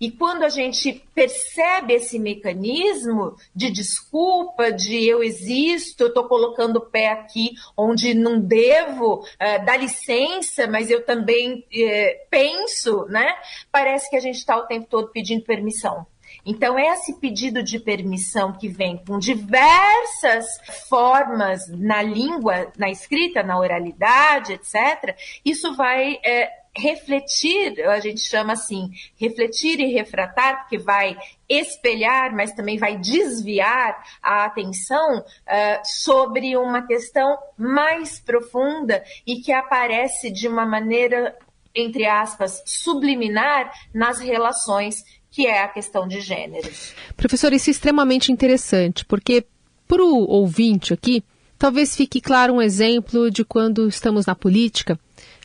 E 0.00 0.10
quando 0.10 0.42
a 0.42 0.48
gente 0.48 1.04
percebe 1.14 1.94
esse 1.94 2.18
mecanismo 2.18 3.36
de 3.54 3.70
desculpa, 3.70 4.72
de 4.72 5.04
eu 5.06 5.22
existo, 5.22 6.04
eu 6.04 6.08
estou 6.08 6.24
colocando 6.24 6.76
o 6.76 6.86
pé 6.86 7.08
aqui 7.08 7.52
onde 7.76 8.14
não 8.14 8.40
devo, 8.40 9.20
uh, 9.20 9.64
dá 9.64 9.76
licença, 9.76 10.66
mas 10.66 10.90
eu 10.90 11.04
também 11.04 11.58
uh, 11.58 12.26
penso, 12.30 13.04
né? 13.06 13.34
Parece 13.70 14.08
que 14.10 14.16
a 14.16 14.20
gente 14.20 14.36
está 14.36 14.56
o 14.56 14.66
tempo 14.66 14.86
todo 14.88 15.08
pedindo 15.08 15.44
permissão. 15.44 16.06
Então, 16.44 16.78
esse 16.78 17.14
pedido 17.20 17.62
de 17.62 17.78
permissão 17.78 18.52
que 18.52 18.68
vem 18.68 18.96
com 18.96 19.18
diversas 19.18 20.46
formas 20.88 21.68
na 21.68 22.02
língua, 22.02 22.72
na 22.78 22.90
escrita, 22.90 23.42
na 23.42 23.58
oralidade, 23.58 24.54
etc., 24.54 25.16
isso 25.44 25.74
vai 25.76 26.18
é, 26.24 26.50
refletir, 26.76 27.80
a 27.88 27.98
gente 27.98 28.20
chama 28.20 28.52
assim, 28.52 28.90
refletir 29.16 29.80
e 29.80 29.92
refratar, 29.92 30.60
porque 30.60 30.78
vai 30.78 31.16
espelhar, 31.48 32.34
mas 32.34 32.52
também 32.52 32.78
vai 32.78 32.96
desviar 32.96 34.02
a 34.22 34.44
atenção 34.44 35.18
uh, 35.18 35.80
sobre 35.84 36.56
uma 36.56 36.86
questão 36.86 37.36
mais 37.58 38.20
profunda 38.20 39.02
e 39.26 39.40
que 39.40 39.52
aparece 39.52 40.30
de 40.30 40.46
uma 40.46 40.64
maneira, 40.64 41.36
entre 41.74 42.06
aspas, 42.06 42.62
subliminar 42.64 43.72
nas 43.92 44.20
relações, 44.20 45.02
que 45.30 45.46
é 45.46 45.62
a 45.62 45.68
questão 45.68 46.06
de 46.06 46.20
gêneros. 46.20 46.94
Professor, 47.16 47.52
isso 47.52 47.70
é 47.70 47.72
extremamente 47.72 48.30
interessante, 48.30 49.04
porque 49.04 49.44
para 49.88 50.04
o 50.04 50.24
ouvinte 50.28 50.94
aqui, 50.94 51.24
talvez 51.58 51.96
fique 51.96 52.20
claro 52.20 52.54
um 52.54 52.62
exemplo 52.62 53.28
de 53.28 53.44
quando 53.44 53.88
estamos 53.88 54.26
na 54.26 54.36
política 54.36 54.98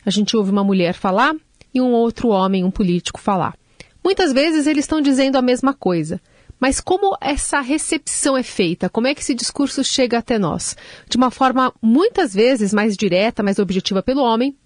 a 0.06 0.10
gente 0.10 0.36
ouve 0.36 0.52
uma 0.52 0.62
mulher 0.62 0.94
falar 0.94 1.34
e 1.74 1.80
um 1.80 1.90
outro 1.90 2.28
homem, 2.28 2.64
um 2.64 2.70
político, 2.70 3.20
falar. 3.20 3.54
Muitas 4.02 4.32
vezes 4.32 4.68
eles 4.68 4.84
estão 4.84 5.00
dizendo 5.00 5.36
a 5.36 5.42
mesma 5.42 5.74
coisa. 5.74 6.20
Mas 6.58 6.80
como 6.80 7.18
essa 7.20 7.60
recepção 7.60 8.36
é 8.36 8.42
feita? 8.42 8.88
Como 8.88 9.06
é 9.06 9.14
que 9.14 9.20
esse 9.20 9.34
discurso 9.34 9.84
chega 9.84 10.16
até 10.16 10.38
nós? 10.38 10.76
De 11.08 11.16
uma 11.16 11.30
forma 11.30 11.72
muitas 11.82 12.32
vezes 12.32 12.72
mais 12.72 12.96
direta, 12.96 13.42
mais 13.42 13.58
objetiva 13.58 14.02
pelo 14.02 14.22
homem, 14.22 14.56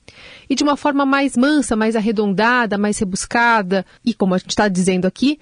e 0.49 0.55
de 0.55 0.63
uma 0.63 0.77
forma 0.77 1.05
mais 1.05 1.37
mansa, 1.37 1.75
mais 1.75 1.97
arredondada, 1.97 2.79
mais 2.79 2.99
rebuscada, 2.99 3.85
e 4.05 4.15
como 4.15 4.35
a 4.35 4.39
gente 4.39 4.51
está 4.51 4.69
dizendo 4.69 5.07
aqui, 5.07 5.41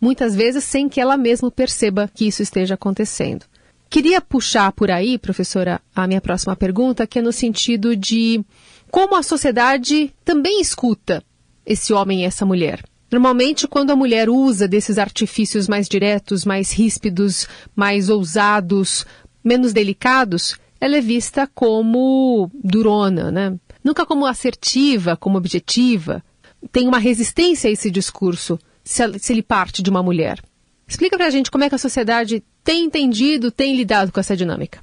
muitas 0.00 0.34
vezes 0.34 0.64
sem 0.64 0.88
que 0.88 1.00
ela 1.00 1.18
mesma 1.18 1.50
perceba 1.50 2.08
que 2.14 2.26
isso 2.26 2.40
esteja 2.40 2.74
acontecendo. 2.74 3.44
Queria 3.90 4.20
puxar 4.20 4.70
por 4.72 4.90
aí, 4.90 5.18
professora, 5.18 5.80
a 5.94 6.06
minha 6.06 6.20
próxima 6.20 6.54
pergunta, 6.54 7.06
que 7.06 7.18
é 7.18 7.22
no 7.22 7.32
sentido 7.32 7.96
de 7.96 8.42
como 8.90 9.14
a 9.14 9.22
sociedade 9.22 10.12
também 10.24 10.60
escuta 10.60 11.22
esse 11.64 11.92
homem 11.92 12.22
e 12.22 12.24
essa 12.24 12.44
mulher. 12.44 12.82
Normalmente, 13.10 13.66
quando 13.66 13.90
a 13.90 13.96
mulher 13.96 14.30
usa 14.30 14.68
desses 14.68 14.96
artifícios 14.96 15.66
mais 15.66 15.88
diretos, 15.88 16.44
mais 16.44 16.70
ríspidos, 16.70 17.48
mais 17.74 18.08
ousados, 18.08 19.04
menos 19.42 19.72
delicados, 19.72 20.56
ela 20.80 20.96
é 20.96 21.00
vista 21.00 21.48
como 21.52 22.50
durona, 22.54 23.30
né? 23.30 23.58
Nunca 23.82 24.06
como 24.06 24.26
assertiva, 24.26 25.16
como 25.16 25.38
objetiva. 25.38 26.22
Tem 26.70 26.86
uma 26.86 26.98
resistência 26.98 27.68
a 27.68 27.72
esse 27.72 27.90
discurso 27.90 28.58
se, 28.84 29.02
ele 29.30 29.42
parte 29.42 29.82
de 29.82 29.90
uma 29.90 30.02
mulher. 30.02 30.42
Explica 30.86 31.16
pra 31.16 31.30
gente 31.30 31.50
como 31.50 31.64
é 31.64 31.68
que 31.68 31.74
a 31.74 31.78
sociedade 31.78 32.42
tem 32.64 32.84
entendido, 32.84 33.50
tem 33.50 33.76
lidado 33.76 34.12
com 34.12 34.20
essa 34.20 34.36
dinâmica. 34.36 34.82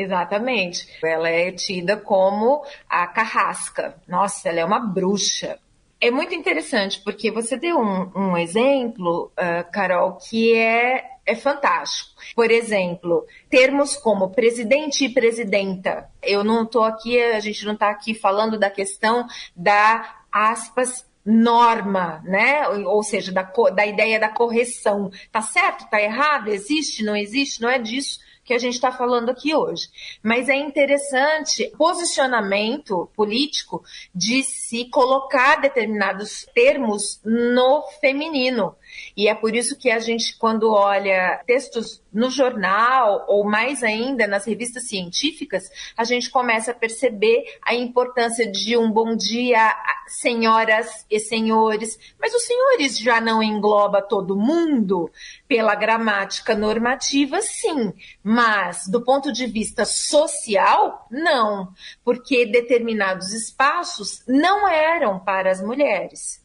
Exatamente. 0.00 0.88
Ela 1.04 1.28
é 1.28 1.52
tida 1.52 1.94
como 1.94 2.64
a 2.88 3.06
carrasca. 3.06 3.94
Nossa, 4.08 4.48
ela 4.48 4.60
é 4.60 4.64
uma 4.64 4.80
bruxa. 4.80 5.58
É 6.00 6.10
muito 6.10 6.34
interessante, 6.34 7.02
porque 7.04 7.30
você 7.30 7.58
deu 7.58 7.78
um, 7.78 8.10
um 8.16 8.36
exemplo, 8.38 9.30
uh, 9.32 9.70
Carol, 9.70 10.16
que 10.16 10.56
é, 10.56 11.04
é 11.26 11.34
fantástico. 11.34 12.18
Por 12.34 12.50
exemplo, 12.50 13.26
termos 13.50 13.94
como 13.96 14.30
presidente 14.30 15.04
e 15.04 15.12
presidenta. 15.12 16.08
Eu 16.22 16.42
não 16.42 16.62
estou 16.62 16.84
aqui, 16.84 17.22
a 17.22 17.40
gente 17.40 17.66
não 17.66 17.74
está 17.74 17.90
aqui 17.90 18.14
falando 18.14 18.58
da 18.58 18.70
questão 18.70 19.26
da 19.54 20.22
aspas 20.32 21.06
norma, 21.22 22.22
né? 22.24 22.66
Ou 22.68 23.02
seja, 23.02 23.30
da, 23.30 23.42
da 23.42 23.84
ideia 23.84 24.18
da 24.18 24.30
correção. 24.30 25.10
Tá 25.30 25.42
certo? 25.42 25.90
Tá 25.90 26.00
errado? 26.00 26.48
Existe? 26.48 27.04
Não 27.04 27.14
existe? 27.14 27.60
Não 27.60 27.68
é 27.68 27.78
disso 27.78 28.18
que 28.50 28.54
a 28.54 28.58
gente 28.58 28.74
está 28.74 28.90
falando 28.90 29.30
aqui 29.30 29.54
hoje. 29.54 29.86
Mas 30.20 30.48
é 30.48 30.56
interessante 30.56 31.70
posicionamento 31.78 33.08
político 33.14 33.80
de 34.12 34.42
se 34.42 34.86
colocar 34.86 35.60
determinados 35.60 36.44
termos 36.52 37.20
no 37.24 37.86
feminino. 38.00 38.74
E 39.16 39.28
é 39.28 39.34
por 39.34 39.54
isso 39.54 39.78
que 39.78 39.90
a 39.90 39.98
gente, 39.98 40.36
quando 40.38 40.72
olha 40.72 41.42
textos 41.46 42.02
no 42.12 42.30
jornal, 42.30 43.24
ou 43.28 43.44
mais 43.44 43.82
ainda 43.82 44.26
nas 44.26 44.44
revistas 44.44 44.88
científicas, 44.88 45.70
a 45.96 46.04
gente 46.04 46.30
começa 46.30 46.72
a 46.72 46.74
perceber 46.74 47.44
a 47.62 47.74
importância 47.74 48.50
de 48.50 48.76
um 48.76 48.90
bom 48.90 49.16
dia, 49.16 49.74
senhoras 50.06 51.06
e 51.10 51.20
senhores. 51.20 51.98
Mas 52.20 52.34
os 52.34 52.42
senhores 52.42 52.98
já 52.98 53.20
não 53.20 53.42
engloba 53.42 54.02
todo 54.02 54.36
mundo? 54.36 55.10
Pela 55.46 55.74
gramática 55.74 56.54
normativa, 56.54 57.40
sim. 57.40 57.92
Mas, 58.22 58.88
do 58.88 59.02
ponto 59.02 59.32
de 59.32 59.46
vista 59.46 59.84
social, 59.84 61.06
não. 61.10 61.72
Porque 62.04 62.46
determinados 62.46 63.32
espaços 63.32 64.22
não 64.26 64.68
eram 64.68 65.18
para 65.20 65.50
as 65.50 65.62
mulheres 65.62 66.40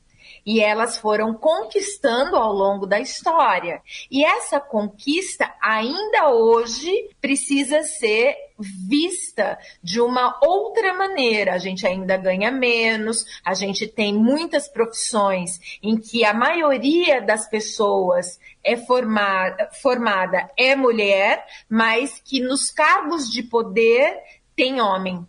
e 0.45 0.61
elas 0.61 0.97
foram 0.97 1.33
conquistando 1.33 2.35
ao 2.35 2.53
longo 2.53 2.85
da 2.85 2.99
história. 2.99 3.81
E 4.11 4.23
essa 4.23 4.59
conquista 4.59 5.51
ainda 5.59 6.29
hoje 6.29 7.09
precisa 7.19 7.81
ser 7.83 8.35
vista 8.87 9.57
de 9.81 9.99
uma 9.99 10.37
outra 10.41 10.93
maneira. 10.93 11.53
A 11.53 11.57
gente 11.57 11.85
ainda 11.85 12.15
ganha 12.15 12.51
menos, 12.51 13.25
a 13.43 13.53
gente 13.53 13.87
tem 13.87 14.13
muitas 14.13 14.67
profissões 14.67 15.59
em 15.81 15.97
que 15.97 16.23
a 16.23 16.33
maioria 16.33 17.21
das 17.21 17.49
pessoas 17.49 18.39
é 18.63 18.77
formada, 18.77 19.69
formada 19.81 20.49
é 20.57 20.75
mulher, 20.75 21.45
mas 21.69 22.21
que 22.23 22.39
nos 22.39 22.69
cargos 22.69 23.29
de 23.29 23.43
poder 23.43 24.15
tem 24.55 24.79
homem. 24.79 25.27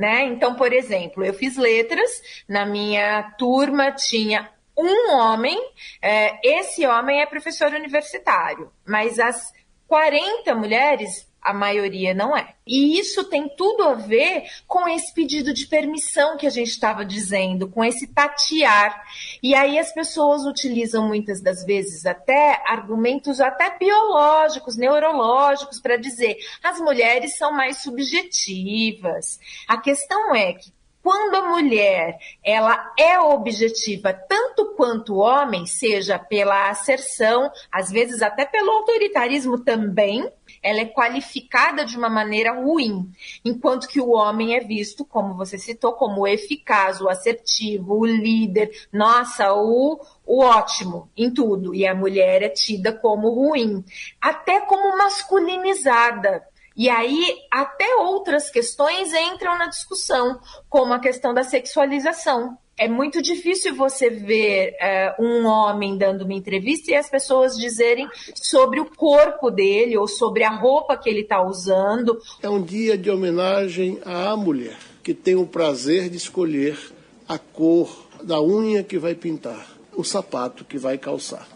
Né? 0.00 0.24
Então, 0.24 0.54
por 0.54 0.72
exemplo, 0.72 1.22
eu 1.22 1.34
fiz 1.34 1.58
letras, 1.58 2.10
na 2.48 2.64
minha 2.64 3.34
turma 3.36 3.92
tinha 3.92 4.50
um 4.74 5.12
homem, 5.12 5.58
é, 6.00 6.40
esse 6.42 6.86
homem 6.86 7.20
é 7.20 7.26
professor 7.26 7.70
universitário, 7.74 8.72
mas 8.86 9.18
as 9.18 9.52
40 9.86 10.54
mulheres 10.54 11.29
a 11.42 11.52
maioria 11.52 12.14
não 12.14 12.36
é. 12.36 12.54
E 12.66 12.98
isso 12.98 13.24
tem 13.24 13.48
tudo 13.56 13.82
a 13.82 13.94
ver 13.94 14.44
com 14.66 14.88
esse 14.88 15.12
pedido 15.12 15.52
de 15.52 15.66
permissão 15.66 16.36
que 16.36 16.46
a 16.46 16.50
gente 16.50 16.70
estava 16.70 17.04
dizendo, 17.04 17.68
com 17.68 17.84
esse 17.84 18.06
tatear. 18.06 19.02
E 19.42 19.54
aí 19.54 19.78
as 19.78 19.92
pessoas 19.92 20.44
utilizam 20.44 21.08
muitas 21.08 21.40
das 21.40 21.64
vezes 21.64 22.06
até 22.06 22.62
argumentos 22.66 23.40
até 23.40 23.76
biológicos, 23.76 24.76
neurológicos 24.76 25.80
para 25.80 25.96
dizer 25.96 26.36
as 26.62 26.78
mulheres 26.80 27.36
são 27.36 27.52
mais 27.52 27.78
subjetivas. 27.78 29.40
A 29.66 29.78
questão 29.78 30.34
é 30.34 30.52
que 30.52 30.72
quando 31.02 31.34
a 31.34 31.48
mulher 31.48 32.18
ela 32.44 32.92
é 32.98 33.18
objetiva 33.18 34.12
tanto 34.12 34.74
quanto 34.76 35.14
o 35.14 35.18
homem, 35.18 35.64
seja 35.66 36.18
pela 36.18 36.68
asserção, 36.68 37.50
às 37.72 37.90
vezes 37.90 38.22
até 38.22 38.44
pelo 38.44 38.70
autoritarismo 38.70 39.58
também, 39.58 40.30
ela 40.62 40.80
é 40.80 40.84
qualificada 40.84 41.84
de 41.84 41.96
uma 41.96 42.08
maneira 42.08 42.52
ruim, 42.52 43.10
enquanto 43.44 43.88
que 43.88 44.00
o 44.00 44.10
homem 44.10 44.54
é 44.54 44.60
visto, 44.60 45.04
como 45.04 45.34
você 45.34 45.58
citou, 45.58 45.92
como 45.94 46.26
eficaz, 46.26 47.00
o 47.00 47.08
assertivo, 47.08 47.98
o 47.98 48.06
líder, 48.06 48.70
nossa, 48.92 49.52
o, 49.54 50.00
o 50.26 50.42
ótimo 50.42 51.10
em 51.16 51.32
tudo, 51.32 51.74
e 51.74 51.86
a 51.86 51.94
mulher 51.94 52.42
é 52.42 52.48
tida 52.48 52.92
como 52.92 53.30
ruim, 53.30 53.84
até 54.20 54.60
como 54.60 54.96
masculinizada. 54.98 56.44
E 56.76 56.88
aí, 56.88 57.36
até 57.50 57.96
outras 57.96 58.48
questões 58.50 59.12
entram 59.12 59.58
na 59.58 59.66
discussão, 59.66 60.40
como 60.68 60.94
a 60.94 61.00
questão 61.00 61.34
da 61.34 61.42
sexualização. 61.42 62.56
É 62.80 62.88
muito 62.88 63.20
difícil 63.20 63.74
você 63.74 64.08
ver 64.08 64.74
uh, 65.18 65.22
um 65.22 65.44
homem 65.44 65.98
dando 65.98 66.22
uma 66.22 66.32
entrevista 66.32 66.90
e 66.90 66.94
as 66.94 67.10
pessoas 67.10 67.54
dizerem 67.54 68.08
sobre 68.34 68.80
o 68.80 68.86
corpo 68.86 69.50
dele 69.50 69.98
ou 69.98 70.08
sobre 70.08 70.44
a 70.44 70.48
roupa 70.48 70.96
que 70.96 71.10
ele 71.10 71.20
está 71.20 71.42
usando. 71.42 72.18
É 72.42 72.48
um 72.48 72.62
dia 72.62 72.96
de 72.96 73.10
homenagem 73.10 74.00
à 74.02 74.34
mulher 74.34 74.78
que 75.02 75.12
tem 75.12 75.34
o 75.34 75.46
prazer 75.46 76.08
de 76.08 76.16
escolher 76.16 76.78
a 77.28 77.38
cor 77.38 78.08
da 78.22 78.40
unha 78.40 78.82
que 78.82 78.96
vai 78.96 79.14
pintar, 79.14 79.76
o 79.94 80.02
sapato 80.02 80.64
que 80.64 80.78
vai 80.78 80.96
calçar. 80.96 81.46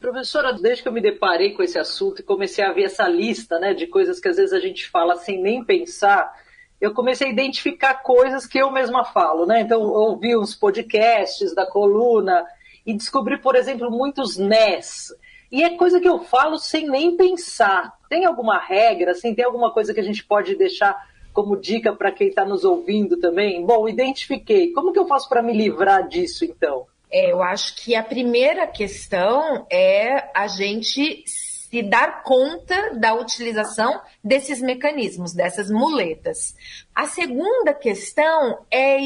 Professora, 0.00 0.54
desde 0.54 0.82
que 0.82 0.88
eu 0.88 0.92
me 0.94 1.02
deparei 1.02 1.50
com 1.50 1.62
esse 1.62 1.78
assunto 1.78 2.20
e 2.20 2.24
comecei 2.24 2.64
a 2.64 2.72
ver 2.72 2.84
essa 2.84 3.06
lista 3.06 3.58
né, 3.58 3.74
de 3.74 3.86
coisas 3.86 4.18
que 4.18 4.28
às 4.28 4.38
vezes 4.38 4.54
a 4.54 4.60
gente 4.60 4.88
fala 4.88 5.16
sem 5.16 5.42
nem 5.42 5.62
pensar, 5.62 6.32
eu 6.80 6.94
comecei 6.94 7.28
a 7.28 7.30
identificar 7.30 8.02
coisas 8.02 8.46
que 8.46 8.58
eu 8.58 8.70
mesma 8.70 9.04
falo. 9.04 9.44
Né? 9.46 9.60
Então, 9.60 9.82
ouvi 9.82 10.36
uns 10.36 10.54
podcasts 10.54 11.54
da 11.54 11.66
coluna 11.66 12.44
e 12.86 12.94
descobri, 12.94 13.38
por 13.38 13.54
exemplo, 13.54 13.90
muitos 13.90 14.38
NES. 14.38 15.14
E 15.52 15.62
é 15.62 15.76
coisa 15.76 16.00
que 16.00 16.08
eu 16.08 16.20
falo 16.20 16.58
sem 16.58 16.88
nem 16.88 17.16
pensar. 17.16 17.92
Tem 18.08 18.24
alguma 18.24 18.58
regra, 18.58 19.12
assim, 19.12 19.34
tem 19.34 19.44
alguma 19.44 19.72
coisa 19.72 19.92
que 19.92 20.00
a 20.00 20.04
gente 20.04 20.24
pode 20.24 20.54
deixar 20.54 20.96
como 21.32 21.56
dica 21.56 21.92
para 21.92 22.10
quem 22.10 22.28
está 22.28 22.44
nos 22.44 22.64
ouvindo 22.64 23.18
também? 23.18 23.64
Bom, 23.64 23.88
identifiquei. 23.88 24.72
Como 24.72 24.92
que 24.92 24.98
eu 24.98 25.06
faço 25.06 25.28
para 25.28 25.42
me 25.42 25.52
livrar 25.52 26.06
disso, 26.08 26.44
então? 26.44 26.86
É, 27.10 27.32
eu 27.32 27.42
acho 27.42 27.76
que 27.76 27.94
a 27.94 28.02
primeira 28.02 28.66
questão 28.66 29.66
é 29.70 30.30
a 30.34 30.46
gente 30.46 31.24
se 31.70 31.82
dar 31.82 32.22
conta 32.24 32.94
da 32.94 33.14
utilização 33.14 34.02
desses 34.22 34.60
mecanismos, 34.60 35.32
dessas 35.32 35.70
muletas. 35.70 36.54
A 36.94 37.06
segunda 37.06 37.72
questão 37.72 38.66
é 38.70 38.98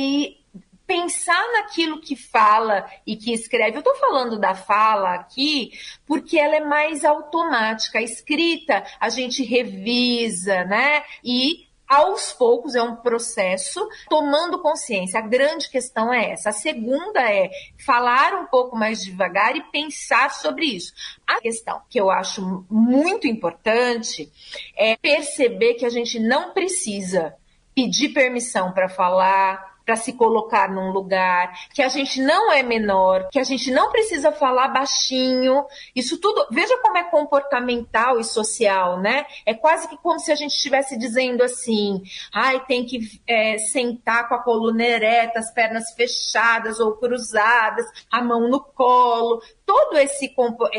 pensar 0.87 1.42
naquilo 1.52 2.00
que 2.00 2.16
fala 2.16 2.87
e 3.06 3.16
que 3.16 3.33
escreve. 3.33 3.76
Eu 3.76 3.80
estou 3.80 3.94
falando 3.97 4.38
da 4.38 4.54
fala 4.54 5.14
aqui 5.14 5.73
porque 6.06 6.38
ela 6.38 6.56
é 6.56 6.61
mais 6.61 7.04
automática. 7.04 7.99
A 7.99 8.02
escrita 8.02 8.85
a 8.99 9.09
gente 9.09 9.42
revisa, 9.42 10.64
né? 10.64 11.02
E 11.23 11.66
aos 11.88 12.33
poucos, 12.33 12.75
é 12.75 12.83
um 12.83 12.97
processo, 12.97 13.87
tomando 14.09 14.61
consciência. 14.61 15.21
A 15.21 15.26
grande 15.26 15.69
questão 15.69 16.12
é 16.12 16.31
essa. 16.31 16.50
A 16.50 16.53
segunda 16.53 17.21
é 17.21 17.50
falar 17.85 18.35
um 18.35 18.47
pouco 18.47 18.76
mais 18.76 19.03
devagar 19.03 19.57
e 19.57 19.62
pensar 19.71 20.31
sobre 20.31 20.67
isso. 20.67 20.93
A 21.26 21.41
questão 21.41 21.81
que 21.88 22.00
eu 22.00 22.11
acho 22.11 22.64
muito 22.71 23.26
importante 23.26 24.31
é 24.76 24.97
perceber 24.97 25.75
que 25.75 25.87
a 25.87 25.91
gente 25.91 26.19
não 26.19 26.53
precisa 26.53 27.35
pedir 27.75 28.11
permissão 28.11 28.73
para 28.73 28.88
falar, 28.88 29.74
para 29.85 29.97
se 29.97 30.12
colocar 30.14 30.71
num 30.71 30.91
lugar, 30.91 31.53
que 31.73 31.83
a 31.83 31.88
gente 31.88 32.21
não 32.21 32.50
é 32.50 32.62
menor, 32.62 33.29
que 33.31 33.38
a 33.38 33.45
gente 33.45 33.71
não 33.71 33.91
precisa 33.91 34.33
falar 34.33 34.69
baixinho. 34.69 35.64
Isso 35.95 36.19
tudo, 36.19 36.47
veja 36.50 36.76
como 36.79 36.97
é 36.97 37.05
comportamental 37.05 38.19
e 38.19 38.25
social, 38.25 39.00
né? 39.00 39.26
É 39.45 39.55
quase 39.55 39.88
que 39.88 39.97
como 39.99 40.19
se 40.19 40.33
a 40.33 40.35
gente 40.35 40.53
estivesse 40.53 40.99
dizendo 40.99 41.43
assim: 41.43 42.03
ai, 42.33 42.64
tem 42.67 42.85
que 42.85 42.99
é, 43.26 43.59
sentar 43.59 44.29
com 44.29 44.35
a 44.35 44.43
coluna 44.43 44.85
ereta, 44.85 45.38
as 45.38 45.53
pernas 45.53 45.93
fechadas 45.95 46.81
ou 46.81 46.97
cruzadas, 46.97 47.85
a 48.11 48.23
mão 48.23 48.49
no 48.49 48.61
colo. 48.61 49.43
todo 49.67 49.99
esse, 49.99 50.35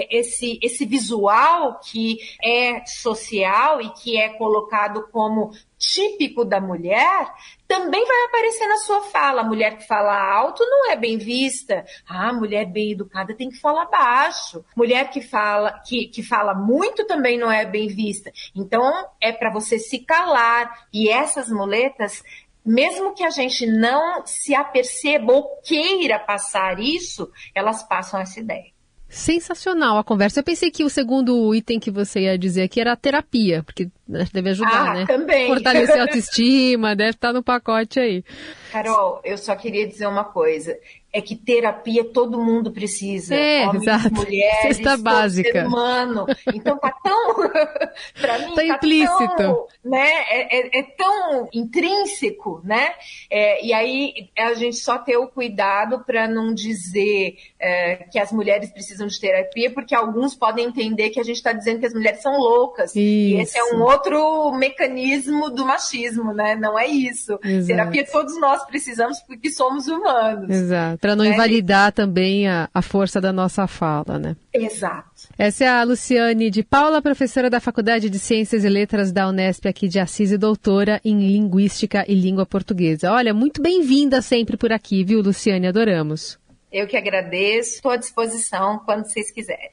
esse, 0.09 0.59
esse 0.61 0.85
visual 0.85 1.79
que 1.79 2.17
é 2.43 2.85
social 2.85 3.81
e 3.81 3.89
que 3.91 4.17
é 4.17 4.29
colocado 4.29 5.07
como 5.11 5.51
típico 5.77 6.43
da 6.43 6.59
mulher, 6.59 7.31
também 7.67 8.05
vai 8.05 8.23
aparecer 8.25 8.67
na 8.67 8.77
sua 8.77 9.01
fala. 9.03 9.41
A 9.41 9.45
mulher 9.45 9.77
que 9.77 9.87
fala 9.87 10.15
alto 10.17 10.63
não 10.65 10.91
é 10.91 10.95
bem 10.95 11.17
vista. 11.17 11.85
Ah, 12.07 12.31
mulher 12.33 12.65
bem 12.65 12.91
educada 12.91 13.35
tem 13.35 13.49
que 13.49 13.59
falar 13.59 13.85
baixo. 13.85 14.63
Mulher 14.75 15.09
que 15.09 15.21
fala 15.21 15.79
que, 15.85 16.07
que 16.07 16.23
fala 16.23 16.53
muito 16.53 17.05
também 17.05 17.37
não 17.37 17.51
é 17.51 17.65
bem 17.65 17.87
vista. 17.87 18.31
Então 18.55 19.09
é 19.19 19.31
para 19.31 19.51
você 19.51 19.79
se 19.79 19.99
calar. 19.99 20.87
E 20.93 21.09
essas 21.09 21.49
muletas 21.49 22.23
mesmo 22.65 23.13
que 23.13 23.23
a 23.23 23.29
gente 23.29 23.67
não 23.67 24.25
se 24.25 24.55
aperceba 24.55 25.31
ou 25.31 25.61
queira 25.61 26.17
passar 26.17 26.79
isso, 26.79 27.31
elas 27.53 27.83
passam 27.83 28.19
essa 28.19 28.39
ideia. 28.39 28.74
Sensacional 29.15 29.97
a 29.97 30.03
conversa. 30.03 30.41
Eu 30.41 30.43
pensei 30.43 30.69
que 30.69 30.83
o 30.83 30.89
segundo 30.89 31.55
item 31.55 31.79
que 31.79 31.89
você 31.89 32.23
ia 32.23 32.37
dizer 32.37 32.63
aqui 32.63 32.81
era 32.81 32.91
a 32.91 32.97
terapia, 32.97 33.63
porque 33.63 33.89
né, 34.05 34.27
deve 34.33 34.49
ajudar, 34.49 34.89
ah, 34.89 34.93
né? 34.93 35.05
Também. 35.05 35.47
Fortalecer 35.47 35.97
a 35.97 36.01
autoestima, 36.03 36.97
deve 36.97 37.11
estar 37.11 37.31
no 37.31 37.41
pacote 37.41 37.97
aí. 37.97 38.25
Carol, 38.73 39.21
eu 39.23 39.37
só 39.37 39.55
queria 39.55 39.87
dizer 39.87 40.05
uma 40.05 40.25
coisa 40.25 40.77
é 41.15 41.21
que 41.21 41.33
terapia 41.33 42.03
todo 42.03 42.43
mundo 42.43 42.73
precisa. 42.73 43.33
É, 43.33 43.65
Homens, 43.69 43.83
exato. 43.83 44.13
mulheres, 44.13 44.75
Cesta 44.75 44.97
básica. 44.97 45.49
ser 45.49 45.65
humano. 45.65 46.25
Então 46.53 46.77
tá 46.77 46.93
tão, 47.01 47.35
para 48.19 48.39
mim, 48.39 48.49
tá, 48.49 48.55
tá 48.55 48.65
implícito. 48.65 49.35
Tão, 49.37 49.65
né, 49.81 50.09
é, 50.29 50.57
é, 50.59 50.79
é, 50.79 50.83
tão 50.97 51.47
intrínseco, 51.53 52.61
né? 52.65 52.95
É, 53.31 53.65
e 53.65 53.71
aí 53.71 54.29
a 54.37 54.55
gente 54.55 54.75
só 54.75 54.97
ter 54.97 55.15
o 55.15 55.29
cuidado 55.29 56.03
para 56.03 56.27
não 56.27 56.53
dizer 56.53 57.37
é, 57.57 57.95
que 58.11 58.19
as 58.19 58.33
mulheres 58.33 58.69
precisam 58.71 59.07
de 59.07 59.17
terapia, 59.17 59.71
porque 59.71 59.95
alguns 59.95 60.35
podem 60.35 60.65
entender 60.65 61.11
que 61.11 61.19
a 61.21 61.23
gente 61.23 61.37
está 61.37 61.53
dizendo 61.53 61.79
que 61.79 61.85
as 61.85 61.93
mulheres 61.93 62.21
são 62.21 62.37
loucas. 62.37 62.89
Isso. 62.91 62.99
E 62.99 63.39
esse 63.39 63.57
é 63.57 63.63
um 63.73 63.81
outro 63.81 64.51
mecanismo 64.51 65.49
do 65.49 65.65
machismo, 65.65 66.33
né? 66.33 66.57
Não 66.57 66.77
é 66.77 66.87
isso. 66.87 67.39
Exato. 67.41 67.67
Terapia 67.67 68.05
todos 68.05 68.37
nós 68.41 68.65
precisamos 68.65 69.21
porque 69.21 69.49
somos 69.49 69.87
humanos. 69.87 70.49
Exato 70.49 71.04
para 71.05 71.15
não 71.15 71.23
é. 71.23 71.29
invalidar 71.29 71.91
também 71.91 72.47
a, 72.47 72.67
a 72.73 72.81
força 72.81 73.21
da 73.21 73.31
nossa 73.31 73.67
fala, 73.67 74.17
né? 74.17 74.35
Exato. 74.51 75.29
Essa 75.37 75.65
é 75.65 75.67
a 75.67 75.83
Luciane 75.83 76.49
de 76.49 76.63
Paula, 76.63 76.99
professora 76.99 77.47
da 77.47 77.59
Faculdade 77.59 78.09
de 78.09 78.17
Ciências 78.17 78.63
e 78.63 78.69
Letras 78.69 79.11
da 79.11 79.27
Unesp 79.27 79.67
aqui 79.67 79.87
de 79.87 79.99
Assis 79.99 80.31
e 80.31 80.37
doutora 80.37 80.99
em 81.05 81.19
Linguística 81.19 82.03
e 82.07 82.15
Língua 82.15 82.43
Portuguesa. 82.43 83.11
Olha, 83.11 83.35
muito 83.35 83.61
bem-vinda 83.61 84.19
sempre 84.19 84.57
por 84.57 84.73
aqui, 84.73 85.03
viu, 85.03 85.21
Luciane? 85.21 85.67
Adoramos. 85.67 86.39
Eu 86.71 86.87
que 86.87 86.97
agradeço, 86.97 87.75
estou 87.75 87.91
à 87.91 87.97
disposição 87.97 88.79
quando 88.83 89.05
vocês 89.05 89.29
quiserem. 89.29 89.69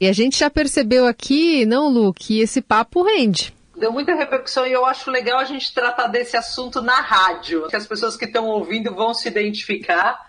E 0.00 0.08
a 0.08 0.14
gente 0.14 0.38
já 0.38 0.48
percebeu 0.48 1.06
aqui, 1.06 1.66
não, 1.66 1.90
Lu, 1.90 2.14
que 2.14 2.40
esse 2.40 2.62
papo 2.62 3.02
rende 3.02 3.52
deu 3.76 3.90
muita 3.90 4.14
repercussão 4.14 4.66
e 4.66 4.72
eu 4.72 4.84
acho 4.84 5.10
legal 5.10 5.38
a 5.38 5.44
gente 5.44 5.72
tratar 5.72 6.06
desse 6.08 6.36
assunto 6.36 6.82
na 6.82 7.00
rádio, 7.00 7.66
que 7.66 7.76
as 7.76 7.86
pessoas 7.86 8.14
que 8.14 8.26
estão 8.26 8.46
ouvindo 8.46 8.94
vão 8.94 9.14
se 9.14 9.26
identificar 9.26 10.20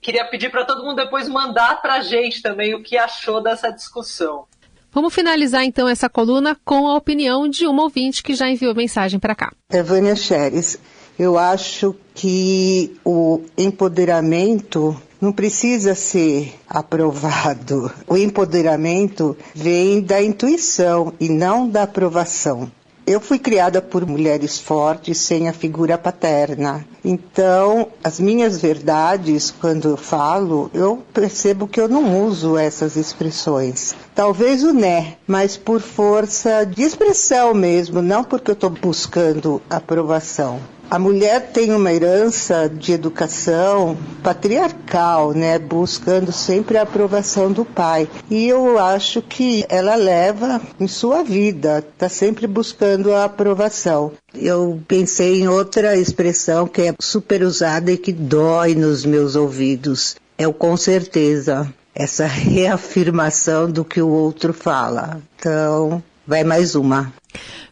queria 0.00 0.24
pedir 0.24 0.50
para 0.50 0.64
todo 0.64 0.84
mundo 0.84 0.96
depois 0.96 1.28
mandar 1.28 1.80
para 1.80 1.94
a 1.94 2.00
gente 2.00 2.42
também 2.42 2.74
o 2.74 2.82
que 2.82 2.96
achou 2.96 3.42
dessa 3.42 3.70
discussão. 3.70 4.44
Vamos 4.92 5.14
finalizar 5.14 5.64
então 5.64 5.88
essa 5.88 6.08
coluna 6.08 6.56
com 6.64 6.88
a 6.88 6.96
opinião 6.96 7.48
de 7.48 7.66
uma 7.66 7.84
ouvinte 7.84 8.22
que 8.22 8.34
já 8.34 8.50
enviou 8.50 8.74
mensagem 8.74 9.20
para 9.20 9.36
cá. 9.36 9.52
É 9.68 9.82
Vânia 9.82 10.16
Xeres. 10.16 10.78
Eu 11.16 11.38
acho 11.38 11.94
que 12.14 12.96
o 13.04 13.42
empoderamento 13.56 15.00
não 15.20 15.32
precisa 15.32 15.94
ser 15.94 16.54
aprovado. 16.68 17.92
O 18.08 18.16
empoderamento 18.16 19.36
vem 19.54 20.00
da 20.00 20.20
intuição 20.20 21.12
e 21.20 21.28
não 21.28 21.68
da 21.68 21.82
aprovação. 21.82 22.72
Eu 23.10 23.18
fui 23.18 23.40
criada 23.40 23.82
por 23.82 24.06
mulheres 24.06 24.60
fortes 24.60 25.18
sem 25.18 25.48
a 25.48 25.52
figura 25.52 25.98
paterna. 25.98 26.86
Então, 27.04 27.88
as 28.04 28.20
minhas 28.20 28.60
verdades, 28.62 29.50
quando 29.50 29.88
eu 29.88 29.96
falo, 29.96 30.70
eu 30.72 31.02
percebo 31.12 31.66
que 31.66 31.80
eu 31.80 31.88
não 31.88 32.24
uso 32.24 32.56
essas 32.56 32.94
expressões. 32.94 33.96
Talvez 34.14 34.62
o 34.62 34.72
né, 34.72 35.16
mas 35.26 35.56
por 35.56 35.80
força 35.80 36.64
de 36.64 36.82
expressão 36.82 37.52
mesmo, 37.52 38.00
não 38.00 38.22
porque 38.22 38.52
eu 38.52 38.54
estou 38.54 38.70
buscando 38.70 39.60
aprovação. 39.68 40.60
A 40.90 40.98
mulher 40.98 41.52
tem 41.52 41.72
uma 41.72 41.92
herança 41.92 42.68
de 42.68 42.90
educação 42.90 43.96
patriarcal, 44.24 45.32
né, 45.32 45.56
buscando 45.56 46.32
sempre 46.32 46.76
a 46.76 46.82
aprovação 46.82 47.52
do 47.52 47.64
pai. 47.64 48.08
E 48.28 48.48
eu 48.48 48.76
acho 48.76 49.22
que 49.22 49.64
ela 49.68 49.94
leva 49.94 50.60
em 50.80 50.88
sua 50.88 51.22
vida, 51.22 51.78
está 51.78 52.08
sempre 52.08 52.44
buscando 52.48 53.14
a 53.14 53.26
aprovação. 53.26 54.10
Eu 54.34 54.82
pensei 54.88 55.40
em 55.40 55.46
outra 55.46 55.96
expressão 55.96 56.66
que 56.66 56.82
é 56.82 56.94
super 56.98 57.44
usada 57.44 57.92
e 57.92 57.96
que 57.96 58.12
dói 58.12 58.74
nos 58.74 59.04
meus 59.04 59.36
ouvidos. 59.36 60.16
É 60.36 60.48
o 60.48 60.52
com 60.52 60.76
certeza. 60.76 61.72
Essa 61.94 62.26
reafirmação 62.26 63.70
do 63.70 63.84
que 63.84 64.02
o 64.02 64.08
outro 64.08 64.52
fala. 64.52 65.20
Então, 65.36 66.02
vai 66.26 66.42
mais 66.42 66.74
uma. 66.74 67.12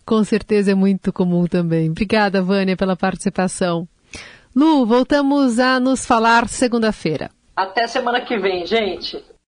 Com 0.09 0.25
certeza 0.25 0.73
é 0.73 0.75
muito 0.75 1.13
comum 1.13 1.47
também. 1.47 1.91
Obrigada, 1.91 2.41
Vânia, 2.41 2.75
pela 2.75 2.97
participação. 2.97 3.87
Lu, 4.57 4.87
voltamos 4.87 5.59
a 5.59 5.79
nos 5.79 6.07
falar 6.07 6.49
segunda-feira. 6.49 7.31
Até 7.55 7.87
semana 7.87 8.23
que 8.23 8.39
vem, 8.39 8.65
gente. 8.65 9.23